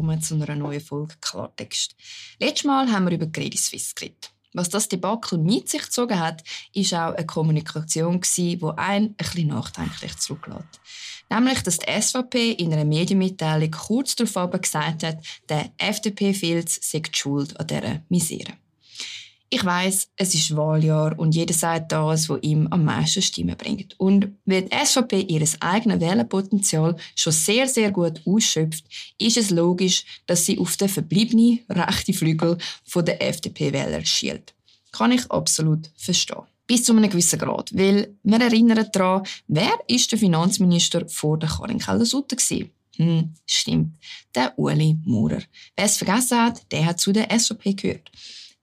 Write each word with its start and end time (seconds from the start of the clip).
willkommen 0.00 0.22
zu 0.22 0.34
einer 0.34 0.56
neuen 0.56 0.80
Folge 0.80 1.14
Klartext. 1.20 1.94
Letztes 2.38 2.64
Mal 2.64 2.90
haben 2.90 3.04
wir 3.04 3.12
über 3.12 3.26
Credit 3.26 3.58
Suisse 3.58 3.92
geredet. 3.94 4.32
Was 4.54 4.70
das 4.70 4.88
Debakel 4.88 5.36
mit 5.36 5.68
sich 5.68 5.82
gezogen 5.82 6.18
hat, 6.18 6.42
ist 6.72 6.94
auch 6.94 7.12
eine 7.12 7.26
Kommunikation, 7.26 8.18
die 8.34 8.58
einen 8.76 9.08
ein 9.08 9.14
bisschen 9.14 9.48
nachdenklich 9.48 10.16
zurücklässt. 10.16 10.80
Nämlich, 11.28 11.62
dass 11.62 11.80
die 11.80 12.00
SVP 12.00 12.52
in 12.52 12.72
einer 12.72 12.86
Medienmitteilung 12.86 13.70
kurz 13.72 14.16
darauf 14.16 14.50
gesagt 14.62 15.02
hat, 15.02 15.18
der 15.50 15.70
FDP-Filz 15.76 16.78
sei 16.80 17.00
die 17.00 17.10
schuld 17.12 17.60
an 17.60 17.66
dieser 17.66 18.02
Misere. 18.08 18.54
Ich 19.52 19.64
weiß, 19.64 20.10
es 20.14 20.34
ist 20.36 20.56
Wahljahr 20.56 21.18
und 21.18 21.34
jeder 21.34 21.52
sagt 21.52 21.90
das, 21.90 22.28
was 22.28 22.38
ihm 22.42 22.68
am 22.68 22.84
meisten 22.84 23.20
Stimmen 23.20 23.56
bringt. 23.56 23.98
Und 23.98 24.28
weil 24.44 24.62
die 24.62 24.86
SVP 24.86 25.22
ihr 25.22 25.44
eigenes 25.58 26.00
Wählerpotenzial 26.00 26.94
schon 27.16 27.32
sehr, 27.32 27.66
sehr 27.66 27.90
gut 27.90 28.22
ausschöpft, 28.24 28.84
ist 29.18 29.36
es 29.36 29.50
logisch, 29.50 30.04
dass 30.26 30.46
sie 30.46 30.56
auf 30.56 30.76
den 30.76 30.88
verbliebenen 30.88 31.58
rechten 31.68 32.14
Flügel 32.14 32.58
der 32.94 33.20
FDP-Wähler 33.20 34.04
schielt. 34.04 34.54
Kann 34.92 35.10
ich 35.10 35.28
absolut 35.32 35.90
verstehen. 35.96 36.44
Bis 36.68 36.84
zu 36.84 36.92
einem 36.92 37.10
gewissen 37.10 37.40
Grad. 37.40 37.76
Weil 37.76 38.14
wir 38.22 38.40
erinnern 38.40 38.86
daran, 38.92 39.24
wer 39.48 39.72
ist 39.88 40.12
der 40.12 40.18
Finanzminister 40.20 41.08
vor 41.08 41.36
der 41.36 41.48
Karin 41.48 41.80
Keller-Sutter 41.80 42.36
Hm, 42.96 43.34
stimmt. 43.46 43.96
Der 44.32 44.56
Uli 44.56 44.96
Maurer. 45.04 45.42
Wer 45.74 45.86
es 45.86 45.96
vergessen 45.96 46.38
hat, 46.38 46.70
der 46.70 46.84
hat 46.86 47.00
zu 47.00 47.12
der 47.12 47.36
SVP 47.36 47.72
gehört. 47.72 48.10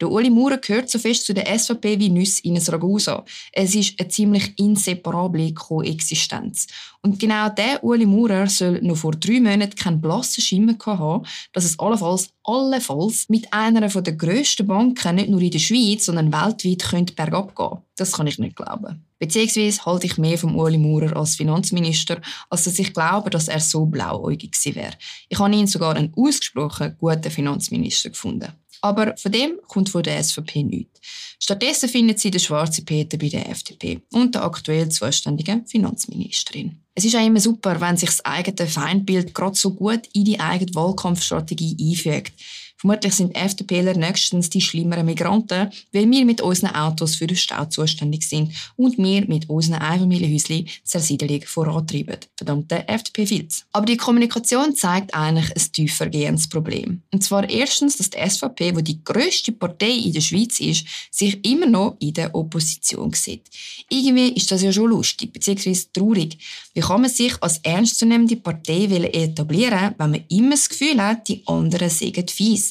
Der 0.00 0.10
Uli 0.10 0.28
Maurer 0.28 0.58
gehört 0.58 0.90
so 0.90 0.98
fest 0.98 1.24
zu 1.24 1.32
der 1.32 1.58
SVP 1.58 1.98
wie 1.98 2.10
Nüsse 2.10 2.42
in 2.44 2.56
ein 2.56 2.62
Ragusa. 2.62 3.24
Es 3.52 3.74
ist 3.74 3.98
eine 3.98 4.08
ziemlich 4.08 4.58
inseparable 4.58 5.54
Koexistenz. 5.54 6.66
Und 7.06 7.20
genau 7.20 7.48
der 7.50 7.84
Uli 7.84 8.04
Maurer 8.04 8.48
soll 8.48 8.80
noch 8.82 8.96
vor 8.96 9.12
drei 9.12 9.38
Monaten 9.38 9.76
keinen 9.76 10.00
blassen 10.00 10.42
Schimmer 10.42 10.74
haben, 10.84 11.24
dass 11.52 11.64
es 11.64 11.78
allenfalls, 11.78 12.30
allenfalls 12.42 13.28
mit 13.28 13.52
einer 13.52 13.86
der 13.86 14.12
grössten 14.12 14.66
Banken 14.66 15.14
nicht 15.14 15.28
nur 15.28 15.40
in 15.40 15.52
der 15.52 15.60
Schweiz, 15.60 16.06
sondern 16.06 16.32
weltweit 16.32 16.82
könnte 16.82 17.14
bergab 17.14 17.54
gehen. 17.54 17.78
Das 17.94 18.10
kann 18.10 18.26
ich 18.26 18.40
nicht 18.40 18.56
glauben. 18.56 19.06
Beziehungsweise 19.20 19.84
halte 19.86 20.06
ich 20.06 20.18
mehr 20.18 20.36
vom 20.36 20.56
Uli 20.56 20.78
Maurer 20.78 21.16
als 21.16 21.36
Finanzminister, 21.36 22.20
als 22.50 22.64
dass 22.64 22.76
ich 22.76 22.92
glaube, 22.92 23.30
dass 23.30 23.46
er 23.46 23.60
so 23.60 23.86
blauäugig 23.86 24.50
gewesen 24.50 24.74
wäre. 24.74 24.94
Ich 25.28 25.38
habe 25.38 25.54
ihn 25.54 25.68
sogar 25.68 25.94
einen 25.94 26.12
ausgesprochen 26.16 26.96
guten 26.98 27.30
Finanzminister 27.30 28.10
gefunden. 28.10 28.52
Aber 28.82 29.16
von 29.16 29.32
dem 29.32 29.58
kommt 29.68 29.90
von 29.90 30.02
der 30.02 30.22
SVP 30.22 30.62
nichts. 30.62 31.00
Stattdessen 31.40 31.88
findet 31.88 32.18
sie 32.18 32.30
den 32.30 32.40
schwarzen 32.40 32.84
Peter 32.84 33.18
bei 33.18 33.28
der 33.28 33.48
FDP 33.48 34.00
und 34.12 34.34
der 34.34 34.44
aktuell 34.44 34.88
zuständigen 34.88 35.66
Finanzministerin. 35.66 36.80
Es 36.98 37.04
ist 37.04 37.14
auch 37.14 37.24
immer 37.24 37.40
super, 37.40 37.78
wenn 37.78 37.98
sich 37.98 38.08
das 38.08 38.24
eigene 38.24 38.66
Feindbild 38.66 39.34
gerade 39.34 39.54
so 39.54 39.74
gut 39.74 40.08
in 40.14 40.24
die 40.24 40.40
eigene 40.40 40.74
Wahlkampfstrategie 40.74 41.76
einfügt. 41.78 42.32
Vermutlich 42.78 43.14
sind 43.14 43.34
FDPler 43.34 43.96
nächstens 43.96 44.50
die 44.50 44.60
schlimmeren 44.60 45.06
Migranten, 45.06 45.70
weil 45.92 46.10
wir 46.10 46.24
mit 46.26 46.42
unseren 46.42 46.74
Autos 46.74 47.14
für 47.14 47.26
den 47.26 47.36
Stau 47.36 47.64
zuständig 47.64 48.28
sind 48.28 48.52
und 48.76 48.98
wir 48.98 49.26
mit 49.26 49.48
unseren 49.48 49.80
Einfamilienhäuschen 49.80 50.66
die 50.66 50.70
Zersiedelung 50.84 51.40
vorantreiben. 51.46 52.18
Verdammte 52.36 52.86
FDP-Filz. 52.86 53.64
Aber 53.72 53.86
die 53.86 53.96
Kommunikation 53.96 54.74
zeigt 54.76 55.14
eigentlich 55.14 55.50
ein 55.56 55.72
tiefer 55.72 56.08
gehendes 56.08 56.48
Problem. 56.48 57.00
Und 57.12 57.24
zwar 57.24 57.48
erstens, 57.48 57.96
dass 57.96 58.10
die 58.10 58.18
SVP, 58.18 58.76
wo 58.76 58.80
die 58.80 59.02
grösste 59.02 59.52
Partei 59.52 59.92
in 59.92 60.12
der 60.12 60.20
Schweiz 60.20 60.60
ist, 60.60 60.84
sich 61.10 61.42
immer 61.46 61.66
noch 61.66 61.96
in 62.00 62.12
der 62.12 62.34
Opposition 62.34 63.12
sieht. 63.14 63.42
Irgendwie 63.88 64.28
ist 64.30 64.52
das 64.52 64.62
ja 64.62 64.72
schon 64.72 64.90
lustig, 64.90 65.32
beziehungsweise 65.32 65.86
traurig. 65.92 66.36
Wie 66.74 66.80
kann 66.80 67.00
man 67.00 67.10
sich 67.10 67.32
als 67.42 67.58
ernstzunehmende 67.58 68.36
Partei 68.36 68.84
etablieren, 68.84 69.94
wenn 69.96 70.10
man 70.10 70.24
immer 70.28 70.50
das 70.50 70.68
Gefühl 70.68 71.00
hat, 71.00 71.26
die 71.28 71.42
anderen 71.46 71.88
seien 71.88 72.28
fies? 72.28 72.65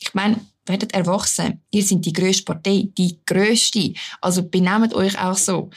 Ich 0.00 0.14
meine, 0.14 0.40
werdet 0.66 0.92
erwachsen. 0.94 1.60
Ihr 1.70 1.82
seid 1.82 2.04
die 2.04 2.12
grösste 2.12 2.44
Partei, 2.44 2.88
die 2.96 3.20
grösste. 3.26 3.92
Also 4.20 4.42
benehmt 4.42 4.94
euch 4.94 5.18
auch 5.20 5.36
so. 5.36 5.70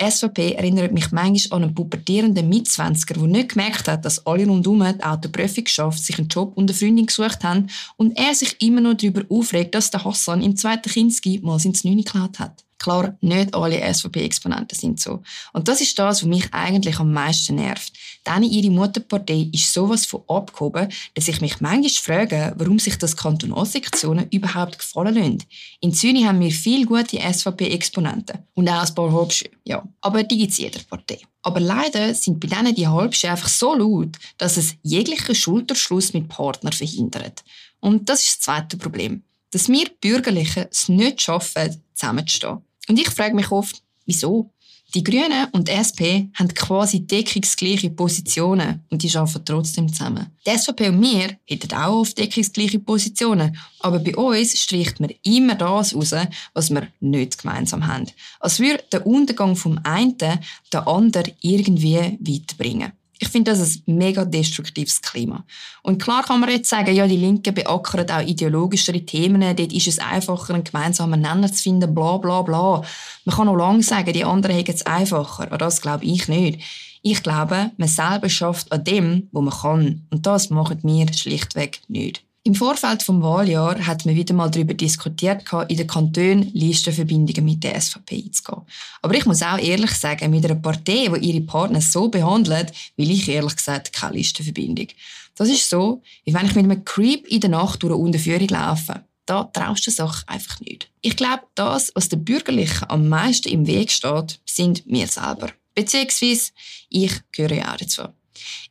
SVP 0.00 0.52
erinnert 0.52 0.92
mich 0.92 1.10
manchmal 1.10 1.56
an 1.58 1.64
einen 1.64 1.74
pubertierenden 1.74 2.48
Mitzwanziger, 2.48 3.14
der 3.14 3.26
nicht 3.26 3.50
gemerkt 3.50 3.88
hat, 3.88 4.04
dass 4.04 4.24
alle 4.24 4.46
rundherum 4.46 4.84
die 4.96 5.02
Autoprüfung 5.02 5.64
geschafft, 5.64 5.98
sich 5.98 6.18
einen 6.18 6.28
Job 6.28 6.56
und 6.56 6.70
eine 6.70 6.78
Freundin 6.78 7.06
gesucht 7.06 7.42
haben 7.42 7.66
und 7.96 8.16
er 8.16 8.32
sich 8.34 8.62
immer 8.62 8.80
noch 8.80 8.94
darüber 8.94 9.22
aufregt, 9.28 9.74
dass 9.74 9.90
der 9.90 10.04
Hassan 10.04 10.42
im 10.42 10.56
zweiten 10.56 10.88
Kinski 10.88 11.40
mal 11.42 11.58
sein 11.58 11.74
Znüni 11.74 12.04
geklaut 12.04 12.38
hat. 12.38 12.64
Klar, 12.78 13.16
nicht 13.20 13.54
alle 13.54 13.82
SVP-Exponenten 13.92 14.78
sind 14.78 15.00
so. 15.00 15.22
Und 15.52 15.66
das 15.66 15.80
ist 15.80 15.98
das, 15.98 16.22
was 16.22 16.28
mich 16.28 16.52
eigentlich 16.52 17.00
am 17.00 17.12
meisten 17.12 17.56
nervt. 17.56 17.92
Denn 18.24 18.44
ihre 18.44 18.70
Mutterpartei 18.70 19.48
ist 19.52 19.72
sowas 19.72 20.06
von 20.06 20.22
abgehoben, 20.28 20.88
dass 21.14 21.26
ich 21.26 21.40
mich 21.40 21.60
manchmal 21.60 21.88
frage, 21.90 22.54
warum 22.56 22.78
sich 22.78 22.96
das 22.96 23.16
Kantonalsektionen 23.16 24.28
überhaupt 24.30 24.78
gefallen 24.78 25.14
lassen. 25.14 25.44
In 25.80 25.92
Zürich 25.92 26.24
haben 26.24 26.40
wir 26.40 26.52
viele 26.52 26.86
gute 26.86 27.18
SVP-Exponenten. 27.18 28.38
Und 28.54 28.68
auch 28.68 28.86
ein 28.86 28.94
paar 28.94 29.12
Halbsche, 29.12 29.50
ja. 29.64 29.82
Aber 30.00 30.22
die 30.22 30.38
gibt 30.38 30.52
es 30.52 30.58
jeder 30.58 30.80
Partei. 30.88 31.18
Aber 31.42 31.60
leider 31.60 32.14
sind 32.14 32.38
bei 32.40 32.48
denen 32.48 32.74
die 32.74 32.86
Halbsche 32.86 33.30
einfach 33.30 33.48
so 33.48 33.74
laut, 33.74 34.16
dass 34.36 34.56
es 34.56 34.74
jeglichen 34.82 35.34
Schulterschluss 35.34 36.12
mit 36.12 36.28
Partnern 36.28 36.72
verhindert. 36.72 37.42
Und 37.80 38.08
das 38.08 38.22
ist 38.22 38.36
das 38.36 38.40
zweite 38.40 38.76
Problem. 38.76 39.22
Dass 39.50 39.68
wir 39.68 39.88
Bürgerlichen 40.00 40.66
es 40.70 40.88
nicht 40.88 41.22
schaffen, 41.22 41.82
zusammenzustehen. 41.94 42.58
Und 42.88 42.98
ich 42.98 43.10
frage 43.10 43.34
mich 43.34 43.50
oft, 43.50 43.82
wieso? 44.06 44.50
Die 44.94 45.04
Grünen 45.04 45.48
und 45.52 45.68
die 45.68 45.72
SP 45.76 46.32
haben 46.32 46.48
quasi 46.54 47.06
deckungsgleiche 47.06 47.90
Positionen 47.90 48.86
und 48.88 49.02
die 49.02 49.14
arbeiten 49.14 49.44
trotzdem 49.44 49.92
zusammen. 49.92 50.28
Die 50.46 50.56
SVP 50.56 50.88
und 50.88 51.02
wir 51.02 51.36
hätten 51.46 51.74
auch 51.74 52.00
oft 52.00 52.16
deckungsgleiche 52.16 52.78
Positionen, 52.78 53.54
aber 53.80 53.98
bei 53.98 54.16
uns 54.16 54.58
streicht 54.58 54.98
man 54.98 55.10
immer 55.22 55.56
das 55.56 55.94
raus, 55.94 56.14
was 56.54 56.70
wir 56.70 56.88
nicht 57.00 57.36
gemeinsam 57.36 57.86
haben. 57.86 58.06
Als 58.40 58.60
würde 58.60 58.82
der 58.90 59.06
Untergang 59.06 59.56
vom 59.56 59.78
einen 59.82 60.16
den 60.16 60.38
anderen 60.72 61.32
irgendwie 61.42 62.16
weiterbringen. 62.20 62.92
Ich 63.20 63.28
finde 63.28 63.50
das 63.50 63.82
ein 63.86 63.96
mega 63.96 64.24
destruktives 64.24 65.02
Klima. 65.02 65.44
Und 65.82 66.00
klar 66.00 66.22
kann 66.22 66.40
man 66.40 66.50
jetzt 66.50 66.70
sagen, 66.70 66.94
ja, 66.94 67.06
die 67.06 67.16
Linken 67.16 67.52
beackern 67.52 68.08
auch 68.10 68.22
ideologischere 68.22 69.04
Themen, 69.04 69.40
dort 69.40 69.72
ist 69.72 69.88
es 69.88 69.98
einfacher, 69.98 70.54
einen 70.54 70.62
gemeinsamen 70.62 71.20
Nenner 71.20 71.52
zu 71.52 71.62
finden, 71.62 71.94
bla 71.94 72.18
bla 72.18 72.42
bla. 72.42 72.82
Man 73.24 73.36
kann 73.36 73.48
auch 73.48 73.56
lange 73.56 73.82
sagen, 73.82 74.12
die 74.12 74.24
anderen 74.24 74.56
haben 74.56 74.72
es 74.72 74.86
einfacher, 74.86 75.44
aber 75.44 75.58
das 75.58 75.80
glaube 75.80 76.04
ich 76.04 76.28
nicht. 76.28 76.60
Ich 77.02 77.22
glaube, 77.22 77.70
man 77.76 77.88
selber 77.88 78.28
schafft 78.28 78.70
an 78.70 78.84
dem, 78.84 79.28
wo 79.32 79.40
man 79.40 79.54
kann. 79.54 80.06
Und 80.10 80.26
das 80.26 80.50
machen 80.50 80.80
wir 80.82 81.12
schlichtweg 81.12 81.80
nicht. 81.88 82.27
Im 82.48 82.54
Vorfeld 82.54 83.02
vom 83.02 83.22
Wahljahr 83.22 83.86
hat 83.86 84.06
man 84.06 84.14
wieder 84.14 84.32
mal 84.32 84.50
darüber 84.50 84.72
diskutiert, 84.72 85.44
in 85.68 85.76
den 85.76 85.86
Kantonen 85.86 86.50
Listenverbindungen 86.54 87.44
mit 87.44 87.62
der 87.62 87.78
SVP 87.78 88.24
einzugehen. 88.24 88.62
Aber 89.02 89.14
ich 89.14 89.26
muss 89.26 89.42
auch 89.42 89.58
ehrlich 89.58 89.90
sagen, 89.90 90.30
mit 90.30 90.46
einer 90.46 90.54
Partei, 90.54 91.08
die 91.14 91.26
ihre 91.28 91.42
Partner 91.42 91.82
so 91.82 92.08
behandelt, 92.08 92.72
will 92.96 93.10
ich 93.10 93.28
ehrlich 93.28 93.54
gesagt 93.54 93.92
keine 93.92 94.16
Listenverbindung. 94.16 94.86
Das 95.34 95.50
ist 95.50 95.68
so, 95.68 96.00
wie 96.24 96.32
wenn 96.32 96.46
ich 96.46 96.54
mit 96.54 96.64
einem 96.64 96.86
Creep 96.86 97.26
in 97.26 97.40
der 97.40 97.50
Nacht 97.50 97.82
durch 97.82 97.92
eine 97.92 98.02
Unterführung 98.02 98.48
laufe. 98.48 99.04
Da 99.26 99.44
traust 99.44 99.86
du 99.86 99.90
Sache 99.90 100.24
einfach 100.26 100.58
nicht. 100.60 100.90
Ich 101.02 101.16
glaube, 101.16 101.42
das, 101.54 101.92
was 101.94 102.08
den 102.08 102.24
Bürgerlichen 102.24 102.88
am 102.88 103.10
meisten 103.10 103.50
im 103.50 103.66
Weg 103.66 103.90
steht, 103.90 104.40
sind 104.46 104.84
wir 104.86 105.06
selber. 105.06 105.50
Beziehungsweise, 105.74 106.52
ich 106.88 107.12
gehöre 107.30 107.56
ja 107.56 107.74
auch 107.74 107.76
dazu. 107.76 108.04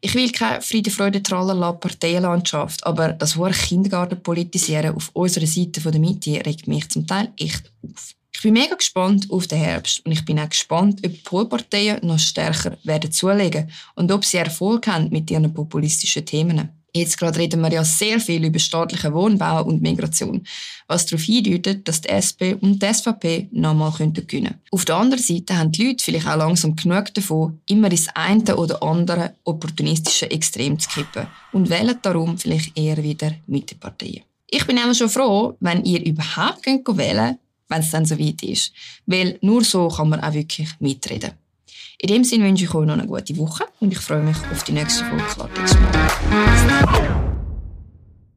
Ich 0.02 0.14
will 0.16 0.32
keine 0.32 0.62
Friede, 0.62 0.92
Freude, 0.92 1.24
Tralala 1.24 1.74
Parteienlandschaft, 1.74 2.86
aber 2.86 3.14
das 3.14 3.36
hohe 3.36 3.52
Kindergarten 3.52 4.22
auf 4.96 5.10
unserer 5.14 5.48
Seite 5.48 5.82
der 5.82 6.00
Mitte 6.00 6.46
regt 6.46 6.68
mich 6.68 6.90
zum 6.90 7.08
Teil 7.08 7.32
echt 7.38 7.72
auf. 7.84 8.14
Ich 8.38 8.44
bin 8.44 8.54
mega 8.54 8.76
gespannt 8.76 9.32
auf 9.32 9.48
den 9.48 9.58
Herbst 9.58 10.06
und 10.06 10.12
ich 10.12 10.24
bin 10.24 10.40
auch 10.40 10.50
gespannt, 10.50 11.00
ob 11.04 11.12
die 11.12 11.22
Polparteien 11.24 12.06
noch 12.06 12.20
stärker 12.20 12.78
werden 12.84 13.12
zulegen 13.12 13.72
und 13.96 14.12
ob 14.12 14.24
sie 14.24 14.38
Erfolg 14.38 14.86
haben 14.86 15.10
mit 15.10 15.32
ihren 15.32 15.52
populistischen 15.52 16.24
Themen. 16.24 16.77
Jetzt 16.98 17.18
gerade 17.18 17.38
reden 17.38 17.62
wir 17.62 17.72
ja 17.72 17.84
sehr 17.84 18.20
viel 18.20 18.44
über 18.44 18.58
staatlichen 18.58 19.14
Wohnbau 19.14 19.64
und 19.64 19.84
Migration, 19.84 20.44
was 20.88 21.06
darauf 21.06 21.24
hindeutet, 21.24 21.88
dass 21.88 22.02
die 22.02 22.10
SP 22.10 22.58
und 22.60 22.82
die 22.82 22.92
SVP 22.92 23.50
nochmal 23.52 23.92
gewinnen 23.92 24.14
könnten. 24.16 24.56
Auf 24.72 24.86
der 24.86 24.96
anderen 24.96 25.24
Seite 25.24 25.58
haben 25.58 25.72
die 25.72 25.86
Leute 25.86 26.04
vielleicht 26.04 26.28
auch 26.28 26.38
langsam 26.38 26.76
genug 26.76 27.14
davon, 27.14 27.60
immer 27.68 27.92
ins 27.92 28.08
eine 28.16 28.56
oder 28.56 28.82
andere 28.82 29.36
opportunistische 29.44 30.32
Extrem 30.32 30.80
zu 30.80 30.90
kippen 30.90 31.28
und 31.52 31.70
wählen 31.70 31.98
darum 32.02 32.38
vielleicht 32.38 32.76
eher 32.76 33.02
wieder 33.04 33.32
Mitteparteien. 33.46 34.24
Ich 34.50 34.66
bin 34.66 34.78
immer 34.78 34.96
schon 34.96 35.10
froh, 35.10 35.56
wenn 35.60 35.84
ihr 35.84 36.04
überhaupt 36.04 36.66
wählen 36.66 36.84
könnt, 36.84 37.38
wenn 37.70 37.82
es 37.82 37.92
dann 37.92 38.06
so 38.06 38.18
weit 38.18 38.42
ist. 38.42 38.74
Weil 39.06 39.38
nur 39.42 39.64
so 39.64 39.88
kann 39.90 40.10
man 40.10 40.22
auch 40.22 40.34
wirklich 40.34 40.70
mitreden. 40.80 41.32
In 42.00 42.10
dem 42.10 42.24
Sinne 42.24 42.46
wünsche 42.46 42.66
ich 42.66 42.74
euch 42.76 42.86
noch 42.86 42.94
eine 42.94 43.08
gute 43.08 43.36
Woche 43.38 43.66
und 43.80 43.92
ich 43.92 43.98
freue 43.98 44.22
mich 44.22 44.38
auf 44.52 44.64
die 44.64 44.74
nächste 44.74 45.04
Folge 45.06 45.24
Klartext. 45.34 45.78